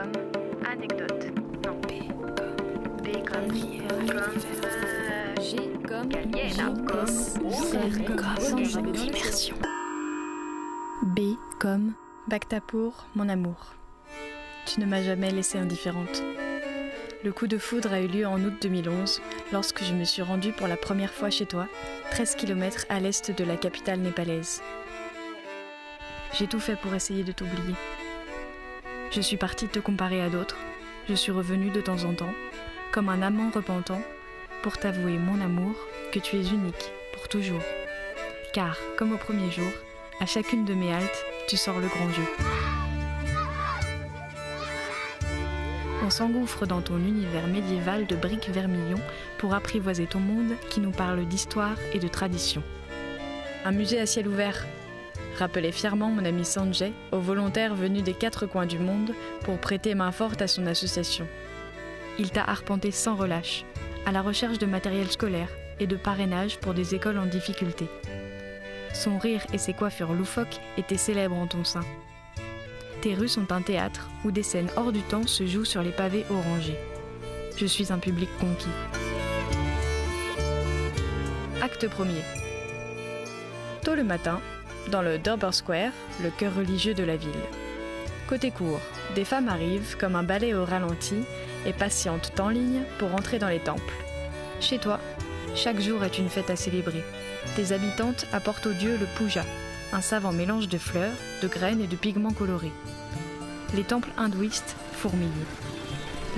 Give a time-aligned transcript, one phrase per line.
[0.00, 0.12] comme
[0.66, 1.26] anecdote.
[1.64, 1.80] Non.
[1.80, 3.58] B comme B
[3.88, 7.06] comme comme G comme Galiena, comme
[8.72, 9.56] comme immersion.
[11.02, 11.20] B
[11.58, 11.94] comme
[12.28, 13.74] Bactapour, mon amour.
[14.66, 16.22] Tu ne m'as jamais laissé indifférente.
[17.22, 19.20] Le coup de foudre a eu lieu en août 2011,
[19.52, 21.66] lorsque je me suis rendue pour la première fois chez toi,
[22.12, 24.62] 13 km à l'est de la capitale népalaise.
[26.38, 27.74] J'ai tout fait pour essayer de t'oublier.
[29.12, 30.56] Je suis partie te comparer à d'autres,
[31.08, 32.32] je suis revenue de temps en temps,
[32.92, 34.00] comme un amant repentant,
[34.62, 35.74] pour t'avouer mon amour,
[36.12, 37.62] que tu es unique, pour toujours.
[38.52, 39.72] Car, comme au premier jour,
[40.20, 42.22] à chacune de mes haltes, tu sors le grand jeu.
[46.04, 49.00] On s'engouffre dans ton univers médiéval de briques vermillon
[49.38, 52.62] pour apprivoiser ton monde qui nous parle d'histoire et de tradition.
[53.64, 54.66] Un musée à ciel ouvert,
[55.38, 59.12] rappelait fièrement mon ami Sanjay aux volontaires venus des quatre coins du monde
[59.44, 61.26] pour prêter main forte à son association.
[62.18, 63.64] Il t'a arpenté sans relâche,
[64.06, 67.88] à la recherche de matériel scolaire et de parrainage pour des écoles en difficulté.
[68.92, 71.84] Son rire et ses coiffures loufoques étaient célèbres en ton sein.
[73.02, 75.92] Tes rues sont un théâtre où des scènes hors du temps se jouent sur les
[75.92, 76.78] pavés orangés.
[77.56, 78.68] Je suis un public conquis.
[81.62, 82.22] Acte premier.
[83.84, 84.40] Tôt le matin,
[84.88, 85.92] dans le Durbar Square,
[86.22, 87.30] le cœur religieux de la ville.
[88.28, 88.80] Côté court,
[89.14, 91.16] des femmes arrivent comme un balai au ralenti
[91.66, 93.92] et patientent en ligne pour entrer dans les temples.
[94.60, 95.00] Chez toi,
[95.54, 97.02] chaque jour est une fête à célébrer.
[97.56, 99.44] Tes habitantes apportent au dieu le puja,
[99.92, 102.72] un savant mélange de fleurs, de graines et de pigments colorés.
[103.74, 105.28] Les temples hindouistes fourmillent.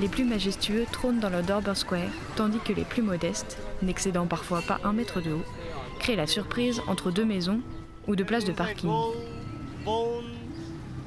[0.00, 4.62] Les plus majestueux trônent dans le Durbar Square, tandis que les plus modestes, n'excédant parfois
[4.62, 5.44] pas un mètre de haut,
[5.98, 7.60] créent la surprise entre deux maisons
[8.08, 8.90] ou de places de parking.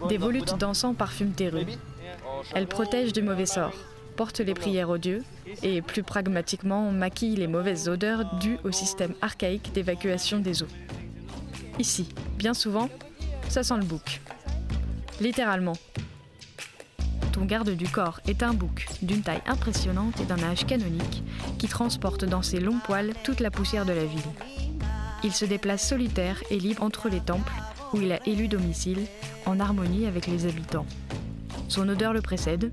[0.10, 1.66] Des volutes d'encens parfument tes rues.
[2.54, 3.74] Elles protègent du mauvais sort,
[4.16, 5.23] portent les prières aux dieux
[5.64, 10.67] et, plus pragmatiquement, maquillent les mauvaises odeurs dues au système archaïque d'évacuation des eaux.
[11.80, 12.89] Ici, bien souvent,
[13.50, 14.22] ça sent le bouc.
[15.20, 15.78] Littéralement.
[17.32, 21.23] Ton garde du corps est un bouc d'une taille impressionnante et d'un âge canonique
[21.58, 24.64] qui transporte dans ses longs poils toute la poussière de la ville.
[25.23, 27.53] Il se déplace solitaire et libre entre les temples
[27.93, 29.05] où il a élu domicile
[29.45, 30.86] en harmonie avec les habitants.
[31.67, 32.71] Son odeur le précède,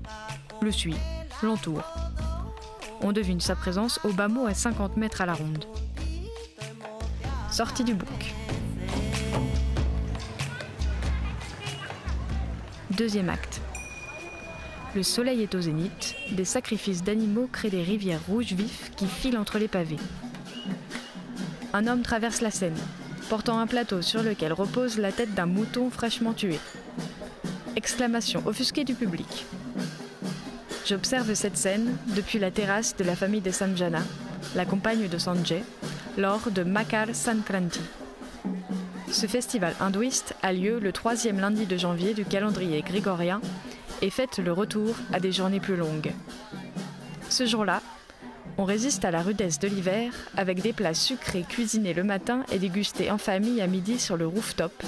[0.61, 0.95] le suit,
[1.41, 1.83] l'entoure.
[3.01, 5.65] On devine sa présence au bas mot à 50 mètres à la ronde.
[7.51, 8.33] Sortie du bouc.
[12.91, 13.61] Deuxième acte.
[14.95, 19.37] Le soleil est au zénith, des sacrifices d'animaux créent des rivières rouges vifs qui filent
[19.39, 19.97] entre les pavés.
[21.75, 22.77] Un homme traverse la Seine,
[23.29, 26.59] portant un plateau sur lequel repose la tête d'un mouton fraîchement tué.
[27.75, 29.47] Exclamation offusquée du public.
[30.85, 34.03] J'observe cette scène depuis la terrasse de la famille de Samjana,
[34.55, 35.63] la compagne de Sanjay,
[36.15, 37.81] lors de Makar Sankranti.
[39.11, 43.41] Ce festival hindouiste a lieu le troisième lundi de janvier du calendrier grégorien
[44.03, 46.11] et fête le retour à des journées plus longues.
[47.29, 47.81] Ce jour-là,
[48.57, 52.59] on résiste à la rudesse de l'hiver avec des plats sucrés cuisinés le matin et
[52.59, 54.83] dégustés en famille à midi sur le rooftop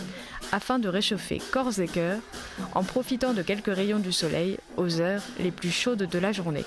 [0.52, 2.20] afin de réchauffer corps et cœur
[2.74, 6.66] en profitant de quelques rayons du soleil aux heures les plus chaudes de la journée.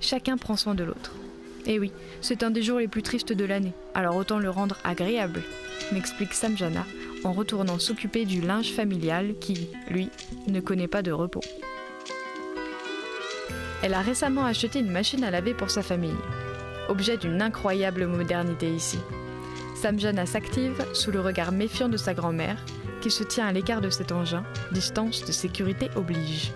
[0.00, 1.12] Chacun prend soin de l'autre.
[1.66, 1.92] Et oui,
[2.22, 5.42] c'est un des jours les plus tristes de l'année, alors autant le rendre agréable,
[5.92, 6.86] m'explique Samjana
[7.22, 10.08] en retournant s'occuper du linge familial qui, lui,
[10.46, 11.42] ne connaît pas de repos.
[13.82, 16.16] Elle a récemment acheté une machine à laver pour sa famille,
[16.88, 18.98] objet d'une incroyable modernité ici.
[19.74, 22.62] Samjana s'active sous le regard méfiant de sa grand-mère,
[23.00, 26.52] qui se tient à l'écart de cet engin, distance de sécurité oblige.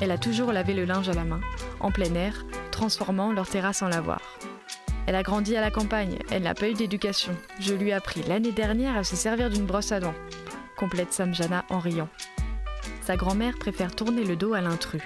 [0.00, 1.40] Elle a toujours lavé le linge à la main,
[1.80, 4.20] en plein air, transformant leur terrasse en lavoir.
[5.06, 7.32] Elle a grandi à la campagne, elle n'a pas eu d'éducation.
[7.60, 10.14] Je lui ai appris l'année dernière à se servir d'une brosse à dents,
[10.76, 12.08] complète Samjana en riant.
[13.02, 15.02] Sa grand-mère préfère tourner le dos à l'intrus.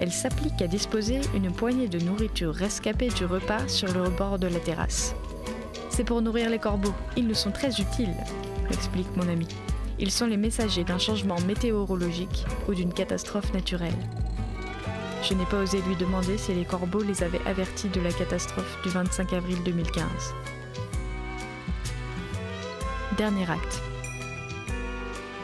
[0.00, 4.46] Elle s'applique à disposer une poignée de nourriture rescapée du repas sur le rebord de
[4.46, 5.14] la terrasse.
[5.90, 8.14] C'est pour nourrir les corbeaux, ils nous sont très utiles,
[8.70, 9.46] explique mon ami.
[9.98, 13.92] Ils sont les messagers d'un changement météorologique ou d'une catastrophe naturelle.
[15.22, 18.76] Je n'ai pas osé lui demander si les corbeaux les avaient avertis de la catastrophe
[18.82, 20.04] du 25 avril 2015.
[23.16, 23.82] Dernier acte.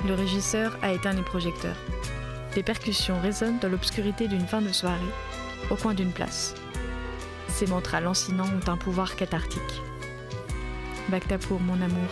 [0.07, 1.77] Le régisseur a éteint les projecteurs.
[2.59, 4.99] Des percussions résonnent dans l'obscurité d'une fin de soirée,
[5.71, 6.57] au coin d'une place.
[7.47, 9.81] Ces mantras lancinants ont un pouvoir cathartique.
[11.09, 12.11] Bactapour, mon amour,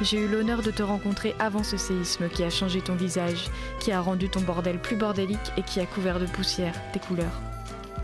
[0.00, 3.50] J'ai eu l'honneur de te rencontrer avant ce séisme qui a changé ton visage,
[3.80, 7.42] qui a rendu ton bordel plus bordélique et qui a couvert de poussière tes couleurs.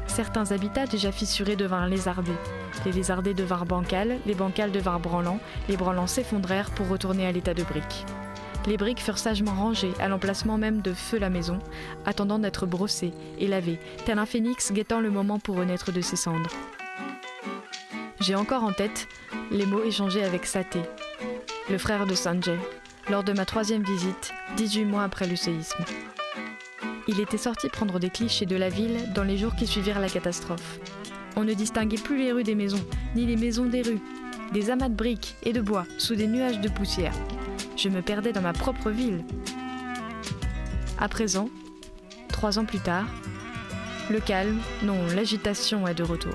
[0.07, 2.37] Certains habitats déjà fissurés devinrent lézardés.
[2.85, 7.55] Les lézardés devinrent bancales, les bancales devinrent branlants, les branlants s'effondrèrent pour retourner à l'état
[7.55, 8.05] de briques.
[8.67, 11.59] Les briques furent sagement rangées à l'emplacement même de feu la maison,
[12.05, 16.17] attendant d'être brossées et lavées, tel un phénix guettant le moment pour renaître de ses
[16.17, 16.51] cendres.
[18.21, 19.09] J'ai encore en tête
[19.51, 20.81] les mots échangés avec Saté,
[21.71, 22.59] le frère de Sanjay,
[23.09, 25.85] lors de ma troisième visite, 18 mois après le séisme.
[27.07, 30.11] Il était sorti prendre des clichés de la ville dans les jours qui suivirent la
[30.11, 30.79] catastrophe.
[31.37, 32.85] On ne distinguait plus les rues des maisons,
[33.15, 34.01] ni les maisons des rues,
[34.53, 37.15] des amas de briques et de bois sous des nuages de poussière.
[37.79, 39.25] Je me perdais dans ma propre ville.
[40.99, 41.49] À présent,
[42.29, 43.07] trois ans plus tard,
[44.11, 46.35] le calme, non, l'agitation est de retour.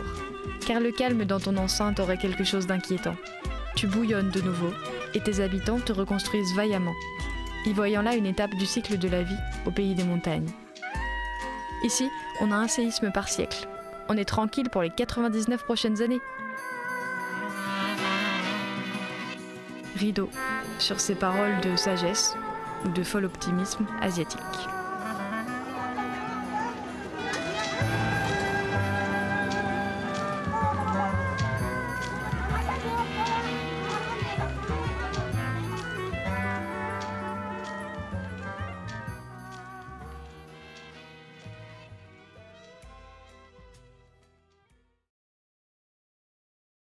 [0.66, 3.18] Car le calme dans ton enceinte aurait quelque chose d'inquiétant.
[3.76, 4.72] Tu bouillonnes de nouveau
[5.14, 6.96] et tes habitants te reconstruisent vaillamment,
[7.66, 10.50] y voyant là une étape du cycle de la vie au pays des montagnes.
[11.84, 12.08] Ici,
[12.40, 13.68] on a un séisme par siècle.
[14.08, 16.22] On est tranquille pour les 99 prochaines années.
[19.98, 20.30] Rideau
[20.80, 22.36] sur ces paroles de sagesse
[22.86, 24.40] ou de fol optimisme asiatique.